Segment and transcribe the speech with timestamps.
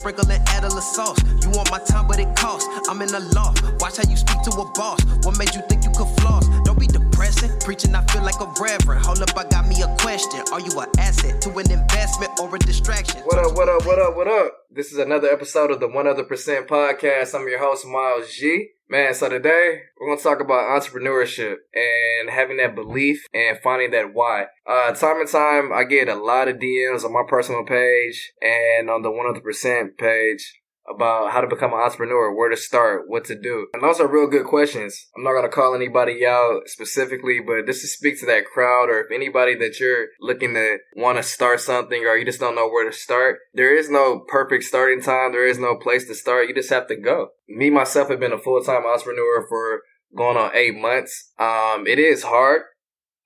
[0.00, 1.18] Sprinkle and add a little sauce.
[1.42, 2.66] You want my time, but it costs.
[2.88, 3.62] I'm in the loft.
[3.82, 5.04] Watch how you speak to a boss.
[5.26, 6.48] What made you think you could floss?
[6.64, 7.50] Don't be depressing.
[7.60, 9.04] Preaching, I feel like a reverend.
[9.04, 10.40] Hold up, I got me a question.
[10.54, 13.20] Are you an asset to an investment or a distraction?
[13.26, 14.54] What up, what up, what up, what up?
[14.70, 17.38] This is another episode of the One Other Percent podcast.
[17.38, 18.68] I'm your host, Miles G.
[18.92, 23.92] Man, so today we're going to talk about entrepreneurship and having that belief and finding
[23.92, 24.46] that why.
[24.68, 28.90] Uh, time and time, I get a lot of DMs on my personal page and
[28.90, 30.59] on the One Other Percent page
[30.94, 33.68] about how to become an entrepreneur, where to start, what to do.
[33.74, 35.06] And those are real good questions.
[35.16, 38.88] I'm not going to call anybody out specifically, but this to speak to that crowd
[38.88, 42.54] or if anybody that you're looking to want to start something or you just don't
[42.54, 45.32] know where to start, there is no perfect starting time.
[45.32, 46.48] There is no place to start.
[46.48, 47.28] You just have to go.
[47.48, 49.82] Me, myself, have been a full-time entrepreneur for
[50.16, 51.32] going on eight months.
[51.38, 52.62] Um, it is hard.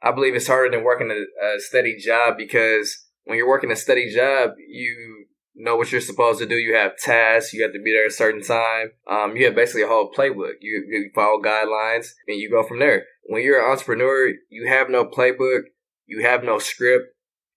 [0.03, 3.77] I believe it's harder than working a, a steady job because when you're working a
[3.77, 5.24] steady job, you
[5.55, 6.57] know what you're supposed to do.
[6.57, 7.53] You have tasks.
[7.53, 8.93] You have to be there at a certain time.
[9.11, 10.55] Um, you have basically a whole playbook.
[10.61, 13.05] You, you follow guidelines and you go from there.
[13.25, 15.63] When you're an entrepreneur, you have no playbook.
[16.07, 17.07] You have no script.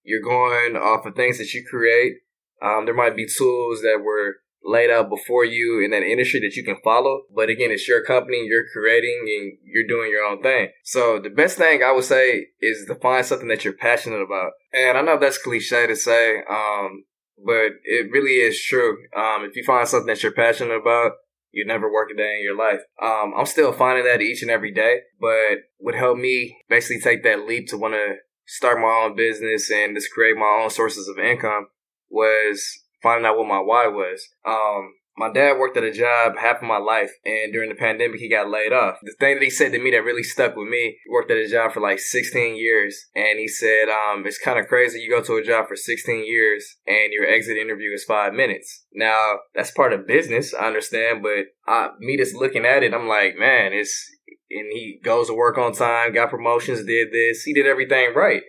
[0.03, 2.17] You're going off of things that you create.
[2.61, 6.55] Um, there might be tools that were laid out before you in that industry that
[6.55, 7.23] you can follow.
[7.33, 10.69] But again, it's your company, you're creating and you're doing your own thing.
[10.83, 14.51] So the best thing I would say is to find something that you're passionate about.
[14.73, 17.03] And I know that's cliche to say, um,
[17.43, 18.97] but it really is true.
[19.15, 21.13] Um, if you find something that you're passionate about,
[21.51, 22.81] you never work a day in your life.
[23.01, 27.23] Um, I'm still finding that each and every day, but would help me basically take
[27.23, 31.07] that leap to want to start my own business and just create my own sources
[31.07, 31.67] of income
[32.09, 34.27] was finding out what my why was.
[34.45, 38.19] Um, my dad worked at a job half of my life, and during the pandemic,
[38.19, 38.97] he got laid off.
[39.01, 41.37] The thing that he said to me that really stuck with me, he worked at
[41.37, 44.99] a job for like 16 years, and he said, um, it's kind of crazy.
[44.99, 48.85] You go to a job for 16 years, and your exit interview is five minutes.
[48.93, 53.07] Now, that's part of business, I understand, but I, me just looking at it, I'm
[53.07, 54.07] like, man, it's,
[54.51, 58.43] and he goes to work on time, got promotions, did this, he did everything right,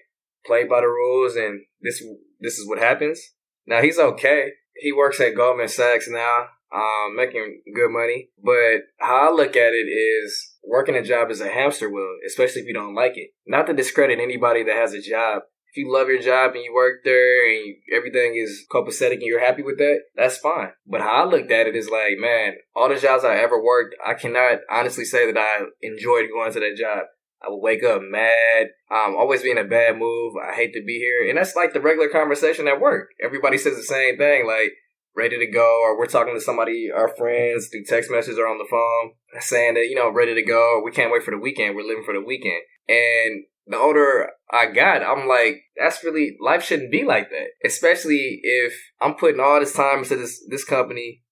[0.44, 2.04] played by the rules, and this,
[2.40, 3.22] this is what happens.
[3.66, 4.50] Now he's okay.
[4.76, 8.30] He works at Goldman Sachs now um, making good money.
[8.42, 12.62] But how I look at it is working a job is a hamster wheel, especially
[12.62, 13.30] if you don't like it.
[13.46, 15.42] Not to discredit anybody that has a job.
[15.70, 19.22] If you love your job and you work there and you, everything is copacetic and
[19.22, 20.70] you're happy with that, that's fine.
[20.86, 23.94] But how I looked at it is like, man, all the jobs I ever worked,
[24.04, 27.04] I cannot honestly say that I enjoyed going to that job.
[27.42, 30.34] I would wake up mad, um, always be in a bad move.
[30.36, 31.28] I hate to be here.
[31.28, 33.10] And that's like the regular conversation at work.
[33.22, 34.46] Everybody says the same thing.
[34.46, 34.72] Like,
[35.16, 38.58] ready to go, or we're talking to somebody, our friends, through text messages or on
[38.58, 40.80] the phone, saying that, you know, ready to go.
[40.84, 41.74] We can't wait for the weekend.
[41.74, 42.62] We're living for the weekend.
[42.88, 47.48] And the older I got, I'm like, that's really, life shouldn't be like that.
[47.64, 51.22] Especially if I'm putting all this time into this, this company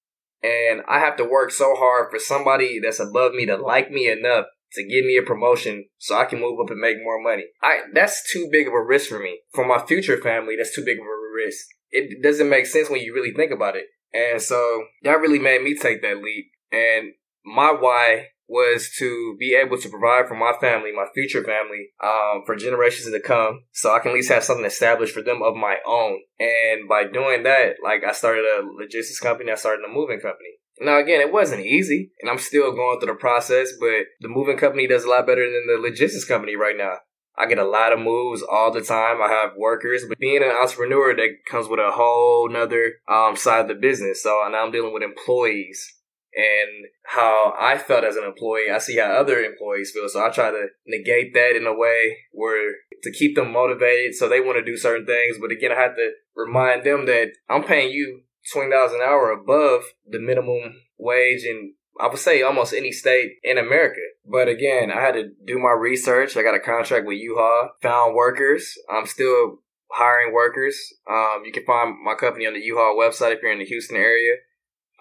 [0.42, 4.10] and I have to work so hard for somebody that's above me to like me
[4.10, 7.44] enough to give me a promotion so I can move up and make more money.
[7.62, 9.41] I that's too big of a risk for me.
[9.54, 13.00] For my future family, that's too big of a risk it doesn't make sense when
[13.00, 13.86] you really think about it.
[14.12, 16.47] And so that really made me take that leap.
[16.72, 17.12] And
[17.44, 22.42] my why was to be able to provide for my family, my future family, um,
[22.47, 25.56] for generations to come, so I can at least have something established for them of
[25.56, 26.20] my own.
[26.38, 30.60] And by doing that, like I started a logistics company, I started a moving company.
[30.80, 34.58] Now again, it wasn't easy, and I'm still going through the process, but the moving
[34.58, 36.98] company does a lot better than the logistics company right now.
[37.38, 39.20] I get a lot of moves all the time.
[39.20, 43.60] I have workers, but being an entrepreneur, that comes with a whole nother um, side
[43.60, 44.22] of the business.
[44.22, 45.97] So now I'm dealing with employees
[46.34, 48.70] and how I felt as an employee.
[48.72, 50.08] I see how other employees feel.
[50.08, 54.28] So I try to negate that in a way where to keep them motivated so
[54.28, 55.36] they want to do certain things.
[55.41, 58.22] But again, I have to remind them that I'm paying you
[58.54, 63.58] $20 an hour above the minimum wage and I would say almost any state in
[63.58, 64.00] America.
[64.24, 66.36] But again, I had to do my research.
[66.36, 68.74] I got a contract with U-Haul, found workers.
[68.90, 69.58] I'm still
[69.90, 70.78] hiring workers.
[71.08, 73.96] Um, you can find my company on the U-Haul website if you're in the Houston
[73.96, 74.34] area.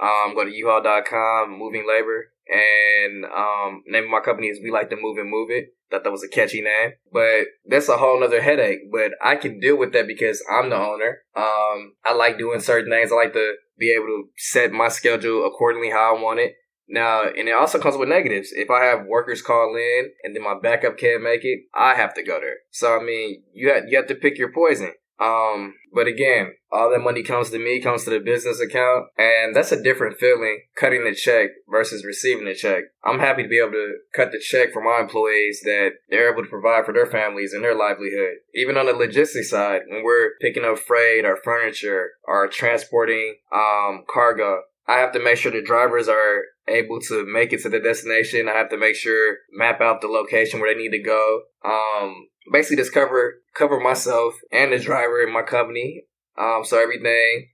[0.01, 2.31] Um, go to uhaul.com, moving labor.
[2.47, 5.69] And um, name of my company is We Like to Move and Move It.
[5.89, 8.91] Thought that was a catchy name, but that's a whole nother headache.
[8.91, 11.19] But I can deal with that because I'm the owner.
[11.35, 13.11] Um, I like doing certain things.
[13.11, 16.53] I like to be able to set my schedule accordingly how I want it.
[16.87, 18.49] Now, and it also comes with negatives.
[18.51, 22.13] If I have workers call in and then my backup can't make it, I have
[22.15, 22.57] to go there.
[22.71, 24.93] So I mean, you have you have to pick your poison.
[25.19, 29.55] Um, but again, all that money comes to me, comes to the business account, and
[29.55, 32.83] that's a different feeling cutting the check versus receiving the check.
[33.03, 36.43] I'm happy to be able to cut the check for my employees that they're able
[36.43, 38.39] to provide for their families and their livelihood.
[38.53, 44.03] Even on the logistics side, when we're picking up freight or furniture or transporting um,
[44.13, 47.79] cargo, I have to make sure the drivers are able to make it to the
[47.79, 48.49] destination.
[48.49, 51.41] I have to make sure map out the location where they need to go.
[51.63, 56.03] Um, basically just cover cover myself and the driver in my company,
[56.37, 57.49] um, so everything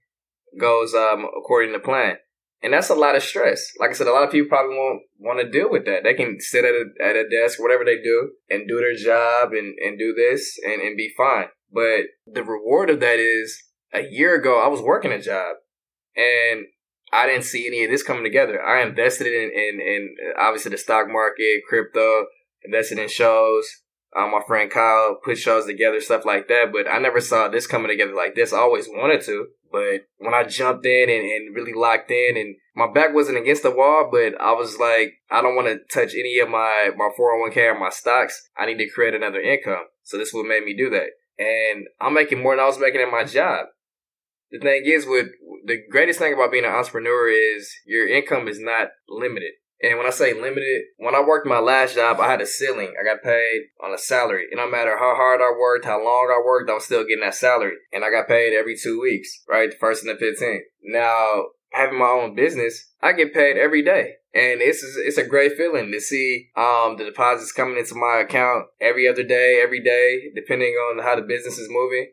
[0.58, 2.16] goes um, according to plan.
[2.62, 3.72] And that's a lot of stress.
[3.80, 6.04] Like I said, a lot of people probably won't want to deal with that.
[6.04, 9.52] They can sit at a, at a desk, whatever they do, and do their job
[9.52, 11.46] and, and do this and, and be fine.
[11.72, 13.60] But the reward of that is
[13.92, 15.56] a year ago, I was working a job
[16.14, 16.66] and
[17.12, 18.62] I didn't see any of this coming together.
[18.62, 22.26] I invested in, in, in obviously the stock market, crypto,
[22.64, 23.68] invested in shows,
[24.16, 26.66] um, my friend Kyle put shows together, stuff like that.
[26.72, 28.52] But I never saw this coming together like this.
[28.52, 32.56] I always wanted to, but when I jumped in and, and really locked in, and
[32.74, 36.14] my back wasn't against the wall, but I was like, I don't want to touch
[36.14, 38.48] any of my my four hundred one k or my stocks.
[38.56, 39.84] I need to create another income.
[40.02, 41.10] So this what made me do that.
[41.38, 43.66] And I'm making more than I was making in my job.
[44.52, 45.28] The thing is, with
[45.64, 49.52] the greatest thing about being an entrepreneur is your income is not limited.
[49.82, 52.94] And when I say limited, when I worked my last job, I had a ceiling.
[53.00, 54.46] I got paid on a salary.
[54.50, 57.24] And no matter how hard I worked, how long I worked, I was still getting
[57.24, 57.74] that salary.
[57.92, 59.70] And I got paid every two weeks, right?
[59.70, 60.60] The first and the 15th.
[60.84, 64.12] Now, having my own business, I get paid every day.
[64.34, 68.66] And it's it's a great feeling to see um, the deposits coming into my account
[68.80, 72.12] every other day, every day, depending on how the business is moving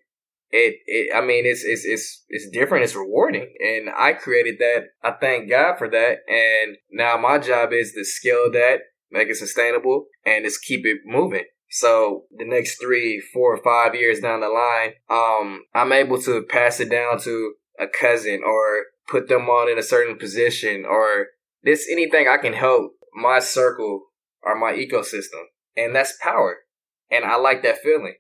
[0.52, 3.54] it, it I mean it's it's it's it's different, it's rewarding.
[3.60, 4.86] And I created that.
[5.04, 6.20] I thank God for that.
[6.28, 8.80] And now my job is to scale that,
[9.12, 11.46] make it sustainable, and just keep it moving.
[11.72, 16.42] So the next three, four, or five years down the line, um, I'm able to
[16.42, 21.28] pass it down to a cousin or put them on in a certain position or
[21.64, 24.02] this anything I can help my circle
[24.42, 25.44] or my ecosystem.
[25.78, 26.58] And that's power.
[27.12, 28.16] And I like that feeling.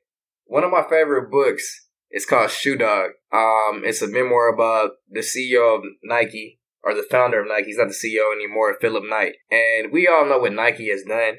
[0.46, 3.12] One of my favorite books it's called Shoe Dog.
[3.32, 7.68] Um, it's a memoir about the CEO of Nike or the founder of Nike.
[7.68, 9.34] He's not the CEO anymore, Philip Knight.
[9.52, 11.36] And we all know what Nike has done.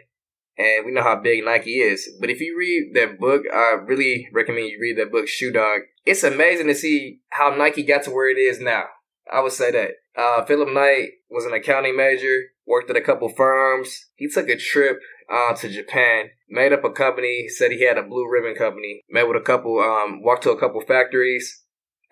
[0.59, 2.09] And we know how big Nike is.
[2.21, 5.81] But if you read that book, I really recommend you read that book, Shoe Dog.
[6.05, 8.85] It's amazing to see how Nike got to where it is now.
[9.33, 9.91] I would say that.
[10.17, 14.07] Uh, Philip Knight was an accounting major, worked at a couple firms.
[14.17, 14.99] He took a trip
[15.33, 19.29] uh, to Japan, made up a company, said he had a blue ribbon company, met
[19.29, 21.63] with a couple, um, walked to a couple factories,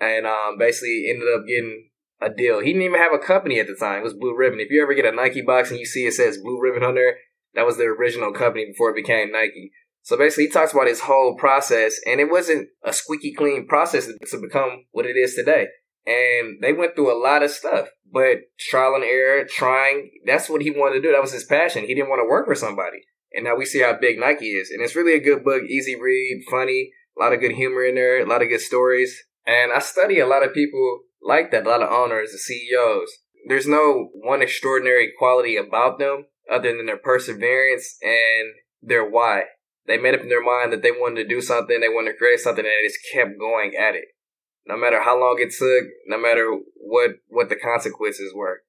[0.01, 2.61] and um, basically ended up getting a deal.
[2.61, 4.01] He didn't even have a company at the time.
[4.01, 4.61] It was Blue Ribbon.
[4.61, 6.95] If you ever get a Nike box and you see it says Blue Ribbon on
[6.95, 7.17] there,
[7.55, 9.73] that was the original company before it became Nike.
[10.03, 14.07] So basically, he talks about his whole process, and it wasn't a squeaky clean process
[14.07, 15.67] to become what it is today.
[16.09, 20.63] And they went through a lot of stuff, but trial and error, trying, that's what
[20.63, 21.13] he wanted to do.
[21.13, 21.85] That was his passion.
[21.85, 23.03] He didn't want to work for somebody.
[23.35, 24.71] And now we see how big Nike is.
[24.71, 27.97] And it's really a good book, easy read, funny, a lot of good humor in
[27.97, 29.23] there, a lot of good stories.
[29.47, 33.11] And I study a lot of people like that, a lot of owners, the CEOs.
[33.47, 38.49] There's no one extraordinary quality about them other than their perseverance and
[38.81, 39.43] their why.
[39.87, 42.19] They made up in their mind that they wanted to do something, they wanted to
[42.19, 44.07] create something, and they just kept going at it
[44.69, 48.63] no matter how long it took, no matter what what the consequences were.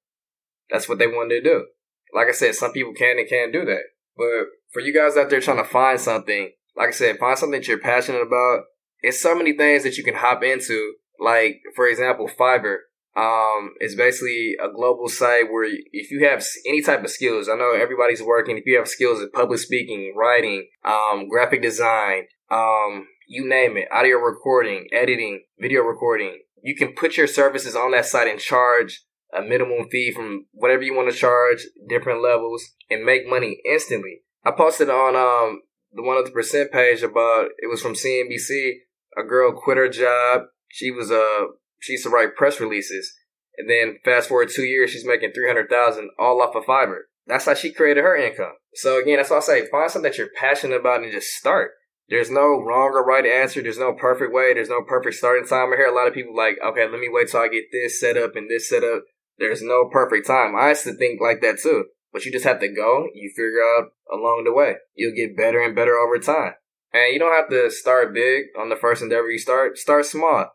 [0.72, 1.66] That's what they wanted to do.
[2.14, 3.84] Like I said, some people can and can't do that.
[4.16, 7.60] But for you guys out there trying to find something, like I said, find something
[7.60, 8.64] that you're passionate about.
[9.02, 10.94] It's so many things that you can hop into.
[11.20, 12.78] Like, for example, Fiverr.
[13.16, 17.56] Um, it's basically a global site where if you have any type of skills, I
[17.56, 18.58] know everybody's working.
[18.58, 23.88] If you have skills in public speaking, writing, um, graphic design, um, you name it,
[23.92, 26.40] audio recording, editing, video recording.
[26.64, 30.82] You can put your services on that site and charge a minimum fee from whatever
[30.82, 34.22] you want to charge, different levels, and make money instantly.
[34.44, 35.62] I posted on um
[35.94, 38.80] the One Other Percent page about it was from CNBC.
[39.16, 40.48] A girl quit her job.
[40.68, 41.46] She was uh
[41.80, 43.14] she used to write press releases,
[43.60, 47.02] and then fast forward two years, she's making three hundred thousand all off of Fiverr.
[47.28, 48.54] That's how she created her income.
[48.74, 51.74] So again, that's why I say find something that you're passionate about and just start.
[52.10, 53.62] There's no wrong or right answer.
[53.62, 54.54] There's no perfect way.
[54.54, 55.72] There's no perfect starting time.
[55.72, 58.00] I hear a lot of people like, okay, let me wait till I get this
[58.00, 59.04] set up and this set up.
[59.38, 60.56] There's no perfect time.
[60.56, 61.86] I used to think like that too.
[62.12, 63.08] But you just have to go.
[63.14, 64.76] You figure out along the way.
[64.96, 66.54] You'll get better and better over time.
[66.92, 69.78] And you don't have to start big on the first endeavor you start.
[69.78, 70.48] Start small.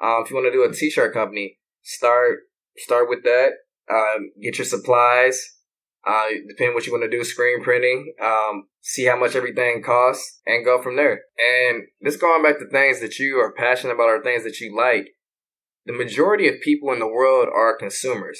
[0.00, 2.38] Um, if you want to do a t-shirt company, start
[2.76, 3.50] start with that.
[3.92, 5.56] Um, get your supplies.
[6.06, 10.40] Uh, depending what you want to do, screen printing, um, see how much everything costs,
[10.46, 11.22] and go from there.
[11.38, 14.76] And this going back to things that you are passionate about or things that you
[14.76, 15.08] like.
[15.86, 18.38] The majority of people in the world are consumers,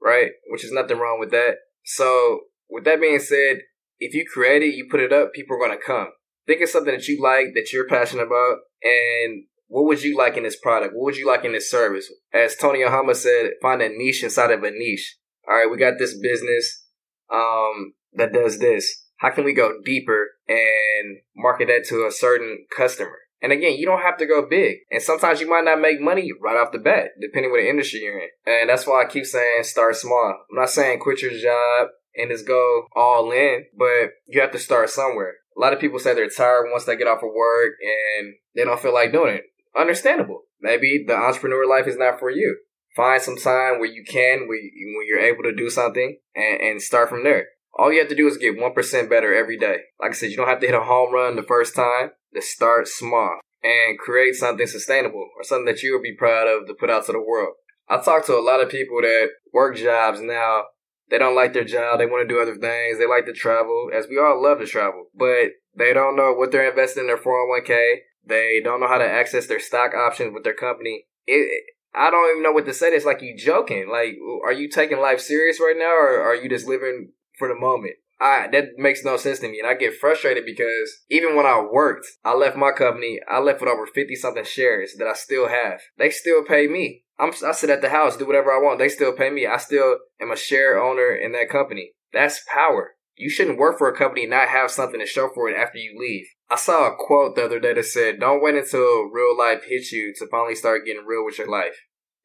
[0.00, 0.30] right?
[0.48, 1.56] Which is nothing wrong with that.
[1.84, 3.58] So, with that being said,
[3.98, 6.08] if you create it, you put it up, people are going to come.
[6.46, 10.36] Think of something that you like, that you're passionate about, and what would you like
[10.36, 10.94] in this product?
[10.94, 12.12] What would you like in this service?
[12.32, 15.16] As Tony Ohama said, find a niche inside of a niche.
[15.48, 16.84] All right, we got this business
[17.32, 19.06] um, that does this.
[19.16, 23.18] How can we go deeper and market that to a certain customer?
[23.42, 24.78] And again, you don't have to go big.
[24.90, 28.18] And sometimes you might not make money right off the bat, depending what industry you're
[28.18, 28.28] in.
[28.46, 30.44] And that's why I keep saying start small.
[30.50, 34.58] I'm not saying quit your job and just go all in, but you have to
[34.58, 35.34] start somewhere.
[35.56, 38.64] A lot of people say they're tired once they get off of work and they
[38.64, 39.44] don't feel like doing it.
[39.78, 40.42] Understandable.
[40.60, 42.58] Maybe the entrepreneur life is not for you.
[42.96, 46.82] Find some time where you can, where, when you're able to do something, and, and
[46.82, 47.46] start from there.
[47.78, 49.78] All you have to do is get 1% better every day.
[50.00, 52.10] Like I said, you don't have to hit a home run the first time.
[52.34, 56.66] Just start small and create something sustainable or something that you will be proud of
[56.66, 57.54] to put out to the world.
[57.88, 60.64] I talk to a lot of people that work jobs now.
[61.10, 61.98] They don't like their job.
[61.98, 62.98] They want to do other things.
[62.98, 66.52] They like to travel, as we all love to travel, but they don't know what
[66.52, 67.96] they're investing in their 401k.
[68.24, 71.06] They don't know how to access their stock options with their company.
[71.26, 72.88] It, I don't even know what to say.
[72.88, 73.88] It's like you joking.
[73.90, 77.54] Like, are you taking life serious right now, or are you just living for the
[77.54, 77.94] moment?
[78.20, 81.60] I that makes no sense to me, and I get frustrated because even when I
[81.60, 83.18] worked, I left my company.
[83.28, 85.80] I left with over fifty something shares that I still have.
[85.96, 87.04] They still pay me.
[87.18, 88.78] I'm, I sit at the house, do whatever I want.
[88.78, 89.46] They still pay me.
[89.46, 91.92] I still am a share owner in that company.
[92.12, 92.92] That's power.
[93.16, 95.78] You shouldn't work for a company and not have something to show for it after
[95.78, 96.26] you leave.
[96.48, 99.92] I saw a quote the other day that said, Don't wait until real life hits
[99.92, 101.76] you to finally start getting real with your life.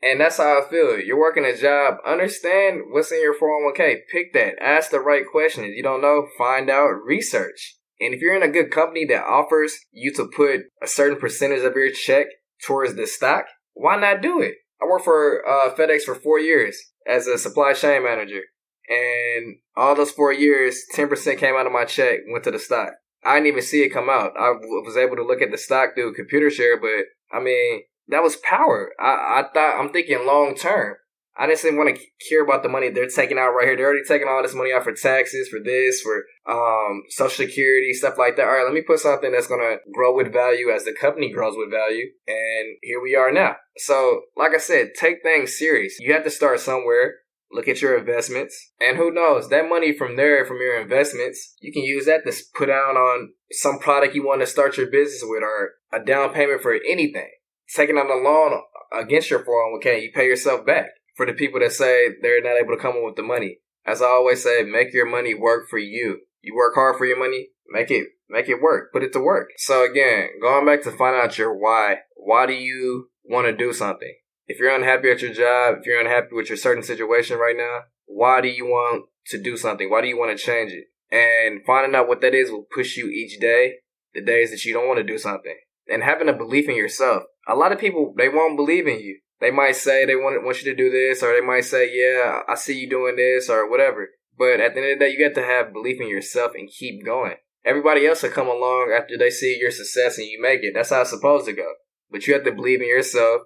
[0.02, 1.00] And that's how I feel.
[1.00, 1.96] You're working a job.
[2.06, 4.02] Understand what's in your 401k.
[4.12, 4.62] Pick that.
[4.62, 5.74] Ask the right questions.
[5.76, 7.78] You don't know, find out, research.
[8.00, 11.64] And if you're in a good company that offers you to put a certain percentage
[11.64, 12.28] of your check
[12.66, 14.56] towards the stock, why not do it?
[14.82, 16.78] I worked for uh, FedEx for four years
[17.08, 18.42] as a supply chain manager.
[18.90, 22.94] And all those four years, 10% came out of my check, went to the stock.
[23.24, 24.34] I didn't even see it come out.
[24.38, 28.36] I was able to look at the stock through Computershare, but I mean, that was
[28.36, 28.92] power.
[29.00, 30.96] I, I thought, I'm thinking long term.
[31.38, 33.76] I didn't want to care about the money they're taking out right here.
[33.76, 37.92] They're already taking all this money out for taxes, for this, for um, social security,
[37.92, 38.48] stuff like that.
[38.48, 41.30] All right, let me put something that's going to grow with value as the company
[41.30, 42.06] grows with value.
[42.26, 43.58] And here we are now.
[43.76, 46.00] So, like I said, take things serious.
[46.00, 47.16] You have to start somewhere
[47.56, 51.72] look at your investments, and who knows, that money from there, from your investments, you
[51.72, 55.24] can use that to put down on some product you want to start your business
[55.24, 57.30] with or a down payment for anything.
[57.74, 58.62] Taking on a loan
[58.94, 60.90] against your 401k, you pay yourself back.
[61.16, 64.02] For the people that say they're not able to come up with the money, as
[64.02, 66.20] I always say, make your money work for you.
[66.42, 69.50] You work hard for your money, make it make it work, put it to work.
[69.58, 72.00] So again, going back to find out your why.
[72.16, 74.14] Why do you want to do something?
[74.48, 77.82] If you're unhappy at your job, if you're unhappy with your certain situation right now,
[78.06, 79.90] why do you want to do something?
[79.90, 80.86] Why do you want to change it?
[81.12, 83.76] And finding out what that is will push you each day,
[84.14, 85.58] the days that you don't want to do something.
[85.88, 87.24] And having a belief in yourself.
[87.48, 89.20] A lot of people, they won't believe in you.
[89.40, 92.40] They might say they want, want you to do this, or they might say, yeah,
[92.48, 94.10] I see you doing this, or whatever.
[94.38, 96.70] But at the end of the day, you got to have belief in yourself and
[96.70, 97.36] keep going.
[97.64, 100.74] Everybody else will come along after they see your success and you make it.
[100.76, 101.74] That's how it's supposed to go.
[102.12, 103.42] But you have to believe in yourself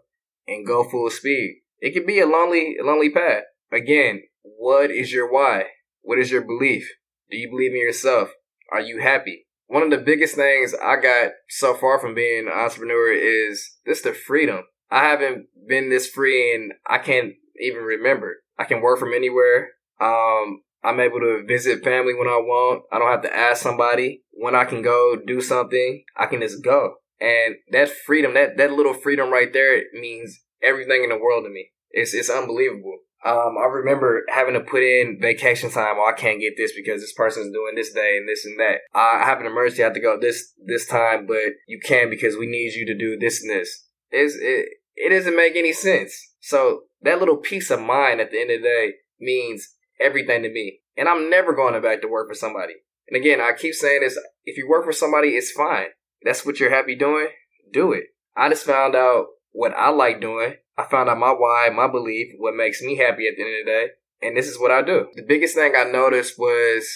[0.49, 1.61] and go full speed.
[1.79, 3.43] It can be a lonely, lonely path.
[3.71, 5.65] Again, what is your why?
[6.01, 6.89] What is your belief?
[7.29, 8.29] Do you believe in yourself?
[8.71, 9.45] Are you happy?
[9.67, 14.01] One of the biggest things I got so far from being an entrepreneur is this
[14.01, 14.63] the freedom.
[14.89, 18.37] I haven't been this free and I can't even remember.
[18.57, 19.69] I can work from anywhere.
[20.01, 22.83] Um, I'm able to visit family when I want.
[22.91, 26.03] I don't have to ask somebody when I can go do something.
[26.17, 26.95] I can just go.
[27.19, 31.49] And that freedom, that, that little freedom right there means everything in the world to
[31.49, 31.69] me.
[31.91, 32.99] It's, it's unbelievable.
[33.25, 35.97] Um, I remember having to put in vacation time.
[35.97, 38.79] Oh, I can't get this because this person's doing this day and this and that.
[38.95, 39.83] I have an emergency.
[39.83, 42.97] I have to go this, this time, but you can because we need you to
[42.97, 43.85] do this and this.
[44.11, 46.15] It's, it, it doesn't make any sense.
[46.39, 49.67] So that little peace of mind at the end of the day means
[49.99, 50.79] everything to me.
[50.95, 52.73] And I'm never going back to work for somebody.
[53.09, 54.17] And again, I keep saying this.
[54.45, 55.87] If you work for somebody, it's fine
[56.23, 57.29] that's what you're happy doing,
[57.71, 58.05] do it.
[58.35, 60.55] I just found out what I like doing.
[60.77, 63.65] I found out my why, my belief, what makes me happy at the end of
[63.65, 63.87] the day.
[64.21, 65.07] And this is what I do.
[65.15, 66.87] The biggest thing I noticed was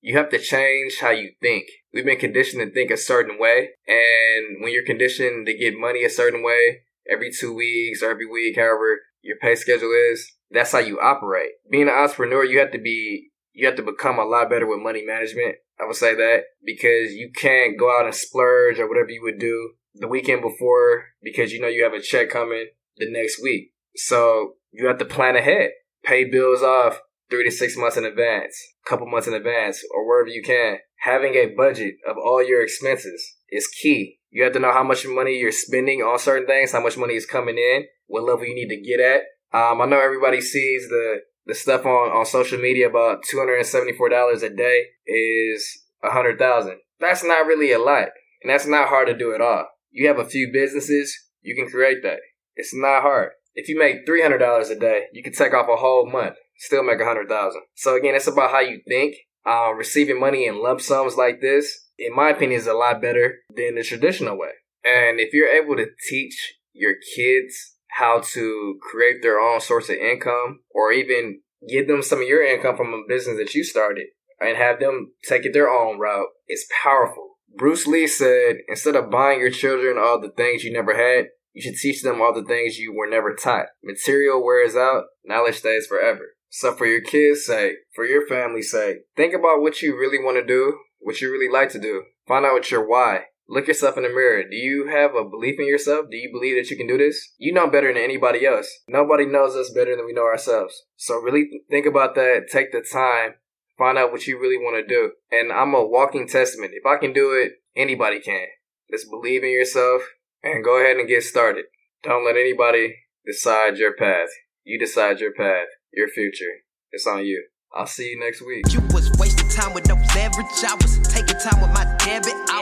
[0.00, 1.66] you have to change how you think.
[1.92, 3.70] We've been conditioned to think a certain way.
[3.86, 8.26] And when you're conditioned to get money a certain way, every two weeks or every
[8.26, 11.50] week, however your pay schedule is, that's how you operate.
[11.70, 14.80] Being an entrepreneur, you have to be you have to become a lot better with
[14.80, 15.56] money management.
[15.80, 19.38] I would say that because you can't go out and splurge or whatever you would
[19.38, 23.72] do the weekend before because you know you have a check coming the next week.
[23.94, 25.70] So you have to plan ahead,
[26.04, 27.00] pay bills off
[27.30, 30.78] three to six months in advance, a couple months in advance, or wherever you can.
[31.02, 34.18] Having a budget of all your expenses is key.
[34.30, 37.14] You have to know how much money you're spending on certain things, how much money
[37.14, 39.22] is coming in, what level you need to get at.
[39.52, 43.56] Um, I know everybody sees the the stuff on, on social media about two hundred
[43.56, 46.78] and seventy four dollars a day is a hundred thousand.
[47.00, 48.08] That's not really a lot,
[48.42, 49.66] and that's not hard to do at all.
[49.90, 52.18] You have a few businesses, you can create that.
[52.54, 53.30] It's not hard.
[53.54, 56.36] If you make three hundred dollars a day, you can take off a whole month,
[56.58, 57.62] still make a hundred thousand.
[57.74, 59.16] So again, it's about how you think.
[59.46, 63.36] Uh, receiving money in lump sums like this, in my opinion, is a lot better
[63.56, 64.50] than the traditional way.
[64.84, 69.96] And if you're able to teach your kids how to create their own source of
[69.96, 74.06] income, or even give them some of your income from a business that you started,
[74.40, 77.38] and have them take it their own route, it's powerful.
[77.56, 81.62] Bruce Lee said, instead of buying your children all the things you never had, you
[81.62, 83.66] should teach them all the things you were never taught.
[83.82, 86.34] Material wears out, knowledge stays forever.
[86.50, 90.36] So for your kids' sake, for your family's sake, think about what you really want
[90.36, 92.04] to do, what you really like to do.
[92.28, 93.24] Find out what your why.
[93.50, 94.42] Look yourself in the mirror.
[94.42, 96.06] Do you have a belief in yourself?
[96.10, 97.32] Do you believe that you can do this?
[97.38, 98.68] You know better than anybody else.
[98.88, 100.84] Nobody knows us better than we know ourselves.
[100.96, 102.48] So really think about that.
[102.52, 103.36] Take the time.
[103.78, 105.12] Find out what you really want to do.
[105.30, 106.72] And I'm a walking testament.
[106.74, 108.48] If I can do it, anybody can.
[108.90, 110.02] Just believe in yourself
[110.42, 111.66] and go ahead and get started.
[112.02, 114.28] Don't let anybody decide your path.
[114.64, 116.64] You decide your path, your future.
[116.90, 117.46] It's on you.
[117.74, 118.64] I'll see you next week.
[118.72, 120.46] You was wasting time with no leverage.
[120.66, 122.32] I was taking time with my debit.
[122.48, 122.57] I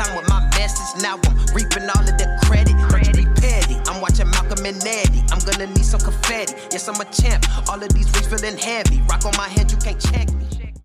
[0.00, 1.02] time with my message.
[1.02, 2.76] Now I'm reaping all of the credit.
[3.16, 3.76] Be petty.
[3.86, 5.22] I'm watching Malcolm and Eddie.
[5.30, 6.54] I'm gonna need some confetti.
[6.72, 7.44] Yes, I'm a champ.
[7.68, 9.02] All of these rings feeling heavy.
[9.02, 10.69] Rock on my head, you can't check me.